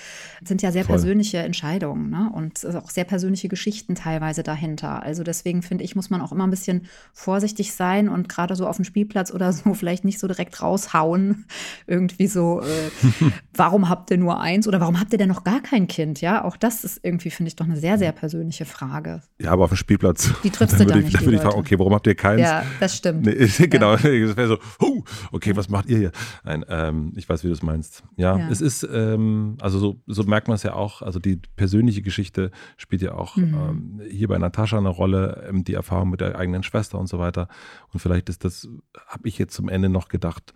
[0.45, 0.95] sind ja sehr Voll.
[0.95, 2.31] persönliche Entscheidungen, ne?
[2.33, 5.03] Und auch sehr persönliche Geschichten teilweise dahinter.
[5.03, 8.69] Also deswegen finde ich, muss man auch immer ein bisschen vorsichtig sein und gerade so
[8.69, 11.47] auf dem Spielplatz oder so vielleicht nicht so direkt raushauen.
[11.89, 15.61] Irgendwie so, äh, warum habt ihr nur eins oder warum habt ihr denn noch gar
[15.61, 16.21] kein Kind?
[16.21, 19.23] Ja, auch das ist irgendwie, finde ich, doch eine sehr, sehr persönliche Frage.
[19.41, 20.31] Ja, aber auf dem Spielplatz.
[20.45, 21.15] Die triffst du dann nicht.
[21.15, 22.41] Dann würde ich fragen, okay, warum habt ihr keins?
[22.41, 23.27] Ja, das stimmt.
[23.27, 26.13] Nee, genau, das wäre so, huh, okay, was macht ihr hier?
[26.45, 28.03] Nein, ähm, ich weiß, wie du es meinst.
[28.17, 31.41] Ja, ja, es ist, ähm, also so, so merkt man es ja auch, also die
[31.57, 33.55] persönliche Geschichte spielt ja auch mhm.
[33.55, 37.19] ähm, hier bei Natascha eine Rolle, ähm, die Erfahrung mit der eigenen Schwester und so
[37.19, 37.49] weiter.
[37.93, 38.69] Und vielleicht ist das,
[39.07, 40.53] habe ich jetzt zum Ende noch gedacht,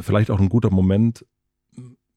[0.00, 1.24] vielleicht auch ein guter Moment,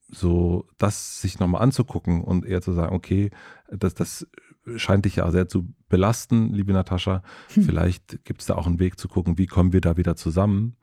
[0.08, 3.32] so das sich nochmal anzugucken und eher zu sagen, okay,
[3.70, 4.28] das, das
[4.76, 7.24] scheint dich ja sehr zu belasten, liebe Natascha.
[7.54, 7.64] Hm.
[7.64, 10.76] Vielleicht gibt es da auch einen Weg zu gucken, wie kommen wir da wieder zusammen.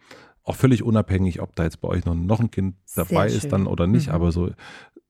[0.44, 3.66] Auch völlig unabhängig, ob da jetzt bei euch noch, noch ein Kind dabei ist dann
[3.66, 4.14] oder nicht, mhm.
[4.14, 4.50] aber so,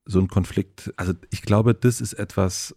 [0.04, 2.76] so ein Konflikt, also ich glaube, das ist etwas,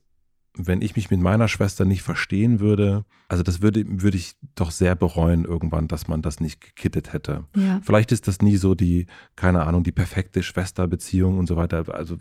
[0.58, 4.72] wenn ich mich mit meiner Schwester nicht verstehen würde, also das würde, würde ich doch
[4.72, 7.46] sehr bereuen irgendwann, dass man das nicht gekittet hätte.
[7.56, 7.82] Ja.
[7.84, 11.84] Vielleicht ist das nie so die, keine Ahnung, die perfekte Schwesterbeziehung und so weiter.
[11.94, 12.18] Also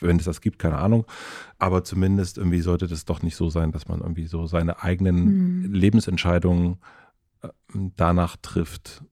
[0.00, 1.06] wenn es das gibt, keine Ahnung.
[1.58, 5.62] Aber zumindest irgendwie sollte das doch nicht so sein, dass man irgendwie so seine eigenen
[5.62, 5.72] mhm.
[5.72, 6.78] Lebensentscheidungen
[7.42, 7.48] äh,
[7.96, 9.04] danach trifft,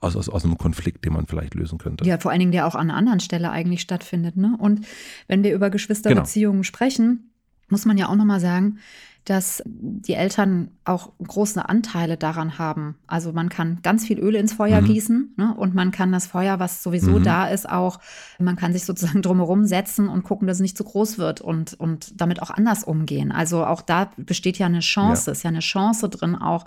[0.00, 2.04] aus, aus, aus einem Konflikt, den man vielleicht lösen könnte.
[2.04, 4.36] Ja, vor allen Dingen, der auch an einer anderen Stelle eigentlich stattfindet.
[4.36, 4.56] Ne?
[4.58, 4.86] Und
[5.28, 6.64] wenn wir über Geschwisterbeziehungen genau.
[6.64, 7.30] sprechen,
[7.68, 8.78] muss man ja auch nochmal sagen,
[9.26, 12.94] dass die Eltern auch große Anteile daran haben.
[13.08, 14.84] Also man kann ganz viel Öl ins Feuer mhm.
[14.86, 15.52] gießen ne?
[15.56, 17.24] und man kann das Feuer, was sowieso mhm.
[17.24, 17.98] da ist, auch,
[18.38, 21.74] man kann sich sozusagen drumherum setzen und gucken, dass es nicht zu groß wird und,
[21.74, 23.32] und damit auch anders umgehen.
[23.32, 25.32] Also auch da besteht ja eine Chance, ja.
[25.32, 26.64] ist ja eine Chance drin, auch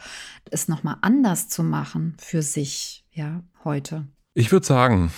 [0.51, 4.05] es nochmal anders zu machen für sich, ja, heute.
[4.33, 5.11] Ich würde sagen,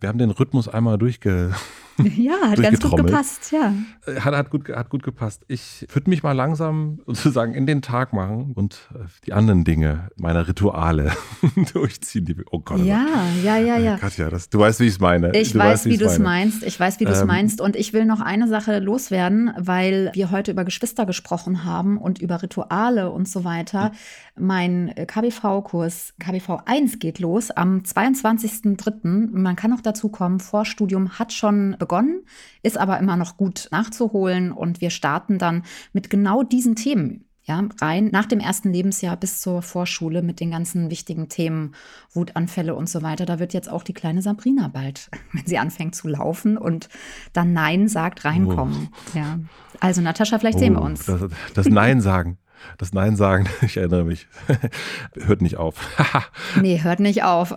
[0.00, 1.54] wir haben den Rhythmus einmal durchge
[2.16, 3.74] Ja, hat ganz gut gepasst, ja.
[4.06, 5.44] Äh, hat, hat, gut, hat gut gepasst.
[5.48, 10.10] Ich würde mich mal langsam sozusagen in den Tag machen und äh, die anderen Dinge
[10.16, 11.12] meiner Rituale
[11.72, 12.24] durchziehen.
[12.24, 12.80] Die, oh Gott.
[12.80, 13.06] Oh ja,
[13.42, 13.96] ja, ja, ja.
[13.96, 15.34] Katja, das, du weißt, wie ich es meine.
[15.36, 16.62] Ich du weiß, weißt, wie du es meinst.
[16.62, 17.60] Ich weiß, wie du es ähm, meinst.
[17.60, 22.20] Und ich will noch eine Sache loswerden, weil wir heute über Geschwister gesprochen haben und
[22.20, 23.92] über Rituale und so weiter.
[24.38, 29.28] Mein KBV-Kurs KBV 1 geht los am 22.03.
[29.32, 32.22] Man kann noch dazu kommen, Vorstudium hat schon begonnen
[32.62, 37.24] ist aber immer noch gut nachzuholen und wir starten dann mit genau diesen Themen.
[37.44, 41.74] Ja, rein nach dem ersten Lebensjahr bis zur Vorschule mit den ganzen wichtigen Themen,
[42.12, 43.26] Wutanfälle und so weiter.
[43.26, 46.88] Da wird jetzt auch die kleine Sabrina bald, wenn sie anfängt zu laufen und
[47.32, 48.90] dann Nein sagt, reinkommen.
[48.92, 49.18] Oh.
[49.18, 49.40] Ja.
[49.80, 51.06] Also Natascha, vielleicht oh, sehen wir oh, uns.
[51.06, 51.22] Das,
[51.54, 52.38] das Nein sagen.
[52.78, 54.28] Das Nein sagen, ich erinnere mich,
[55.14, 55.80] hört nicht auf.
[56.60, 57.54] nee, hört nicht auf.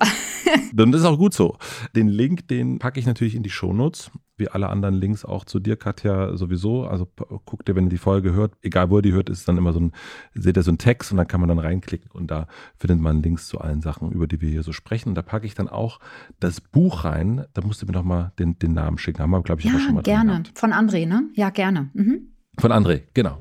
[0.73, 1.57] Dann ist auch gut so.
[1.95, 5.59] Den Link, den packe ich natürlich in die Shownotes, wie alle anderen Links auch zu
[5.59, 6.85] dir, Katja, sowieso.
[6.85, 7.07] Also
[7.45, 9.73] guckt ihr, wenn ihr die Folge hört, egal wo ihr die hört, ist dann immer
[9.73, 9.91] so ein,
[10.33, 13.21] seht ihr so ein Text und dann kann man dann reinklicken und da findet man
[13.21, 15.09] Links zu allen Sachen, über die wir hier so sprechen.
[15.09, 15.99] Und da packe ich dann auch
[16.39, 17.45] das Buch rein.
[17.53, 19.21] Da musst du mir noch mal den, den Namen schicken.
[19.21, 20.43] Haben wir, glaube ich, ja, schon mal gerne.
[20.55, 21.29] Von André, ne?
[21.35, 21.89] Ja, gerne.
[21.93, 22.33] Mhm.
[22.59, 23.37] Von André, genau.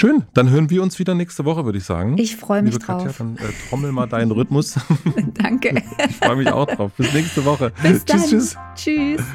[0.00, 2.16] Schön, dann hören wir uns wieder nächste Woche, würde ich sagen.
[2.18, 3.02] Ich freue mich Liebe drauf.
[3.02, 4.78] Katja, dann äh, trommel mal deinen Rhythmus.
[5.34, 5.82] Danke.
[6.08, 6.92] Ich freue mich auch drauf.
[6.96, 7.72] Bis nächste Woche.
[7.82, 8.20] Bis dann.
[8.20, 9.16] Tschüss, tschüss.
[9.16, 9.26] Tschüss.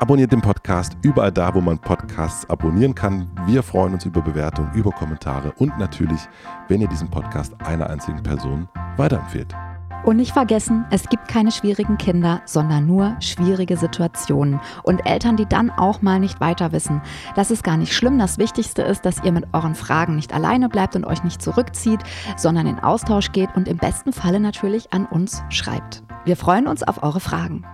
[0.00, 3.30] Abonniert den Podcast überall da, wo man Podcasts abonnieren kann.
[3.46, 6.20] Wir freuen uns über Bewertungen, über Kommentare und natürlich,
[6.66, 9.54] wenn ihr diesen Podcast einer einzigen Person weiterempfehlt.
[10.04, 14.60] Und nicht vergessen, es gibt keine schwierigen Kinder, sondern nur schwierige Situationen.
[14.82, 17.02] Und Eltern, die dann auch mal nicht weiter wissen.
[17.36, 18.18] Das ist gar nicht schlimm.
[18.18, 22.00] Das Wichtigste ist, dass ihr mit euren Fragen nicht alleine bleibt und euch nicht zurückzieht,
[22.36, 26.02] sondern in Austausch geht und im besten Falle natürlich an uns schreibt.
[26.24, 27.64] Wir freuen uns auf eure Fragen.